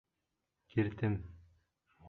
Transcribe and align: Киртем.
Киртем. 0.69 1.15